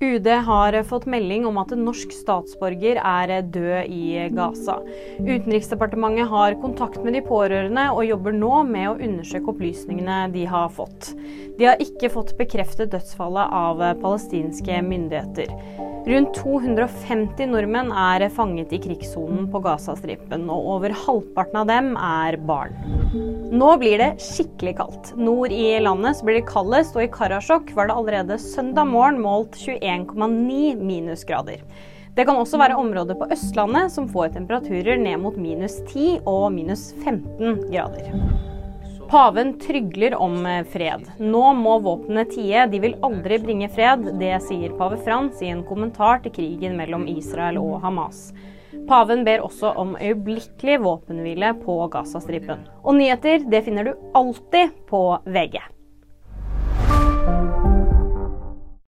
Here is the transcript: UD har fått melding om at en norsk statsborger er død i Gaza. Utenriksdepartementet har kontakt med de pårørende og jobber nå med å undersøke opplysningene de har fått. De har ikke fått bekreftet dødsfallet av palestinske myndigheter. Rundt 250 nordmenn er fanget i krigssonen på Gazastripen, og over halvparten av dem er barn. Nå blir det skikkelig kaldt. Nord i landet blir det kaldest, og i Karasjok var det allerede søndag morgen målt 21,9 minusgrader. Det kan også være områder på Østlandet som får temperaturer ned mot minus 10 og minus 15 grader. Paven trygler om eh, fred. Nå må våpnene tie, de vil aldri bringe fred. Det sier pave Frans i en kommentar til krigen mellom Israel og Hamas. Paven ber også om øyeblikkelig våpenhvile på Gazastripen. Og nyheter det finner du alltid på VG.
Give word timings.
UD 0.00 0.26
har 0.26 0.82
fått 0.82 1.06
melding 1.10 1.46
om 1.46 1.56
at 1.58 1.72
en 1.74 1.80
norsk 1.82 2.12
statsborger 2.14 3.00
er 3.02 3.32
død 3.42 3.88
i 3.90 4.28
Gaza. 4.30 4.76
Utenriksdepartementet 5.18 6.30
har 6.30 6.54
kontakt 6.62 7.00
med 7.02 7.16
de 7.18 7.22
pårørende 7.26 7.88
og 7.90 8.06
jobber 8.06 8.36
nå 8.36 8.62
med 8.68 8.92
å 8.92 8.94
undersøke 8.94 9.50
opplysningene 9.50 10.20
de 10.36 10.44
har 10.46 10.70
fått. 10.76 11.10
De 11.58 11.66
har 11.66 11.82
ikke 11.82 12.12
fått 12.14 12.36
bekreftet 12.38 12.94
dødsfallet 12.94 13.50
av 13.58 13.82
palestinske 13.98 14.78
myndigheter. 14.86 15.50
Rundt 16.08 16.38
250 16.40 17.50
nordmenn 17.50 17.90
er 17.92 18.22
fanget 18.32 18.70
i 18.72 18.78
krigssonen 18.80 19.44
på 19.52 19.60
Gazastripen, 19.60 20.46
og 20.48 20.70
over 20.78 20.94
halvparten 20.96 21.58
av 21.60 21.66
dem 21.68 21.90
er 22.00 22.38
barn. 22.48 22.72
Nå 23.52 23.74
blir 23.82 24.00
det 24.00 24.08
skikkelig 24.24 24.78
kaldt. 24.78 25.12
Nord 25.20 25.52
i 25.52 25.76
landet 25.84 26.24
blir 26.24 26.40
det 26.40 26.48
kaldest, 26.48 26.96
og 26.96 27.04
i 27.04 27.12
Karasjok 27.12 27.74
var 27.76 27.90
det 27.90 28.00
allerede 28.00 28.40
søndag 28.40 28.88
morgen 28.88 29.20
målt 29.20 29.60
21,9 29.60 30.80
minusgrader. 30.80 31.60
Det 32.16 32.24
kan 32.24 32.40
også 32.40 32.56
være 32.56 32.80
områder 32.80 33.18
på 33.20 33.28
Østlandet 33.36 33.92
som 33.92 34.08
får 34.08 34.32
temperaturer 34.40 34.96
ned 34.96 35.20
mot 35.20 35.36
minus 35.36 35.76
10 35.92 36.22
og 36.24 36.48
minus 36.56 36.88
15 37.04 37.68
grader. 37.68 38.47
Paven 39.08 39.58
trygler 39.58 40.14
om 40.14 40.46
eh, 40.46 40.64
fred. 40.64 41.06
Nå 41.18 41.54
må 41.56 41.78
våpnene 41.80 42.26
tie, 42.28 42.66
de 42.68 42.80
vil 42.82 42.96
aldri 43.00 43.38
bringe 43.40 43.70
fred. 43.72 44.04
Det 44.20 44.34
sier 44.44 44.74
pave 44.76 44.98
Frans 45.00 45.40
i 45.40 45.48
en 45.48 45.62
kommentar 45.64 46.20
til 46.26 46.34
krigen 46.36 46.76
mellom 46.76 47.06
Israel 47.08 47.56
og 47.62 47.78
Hamas. 47.86 48.34
Paven 48.88 49.24
ber 49.24 49.46
også 49.46 49.72
om 49.80 49.96
øyeblikkelig 49.96 50.76
våpenhvile 50.84 51.54
på 51.62 51.78
Gazastripen. 51.92 52.68
Og 52.84 53.00
nyheter 53.00 53.48
det 53.48 53.64
finner 53.64 53.88
du 53.88 53.94
alltid 54.16 54.76
på 54.92 55.02
VG. 55.24 55.56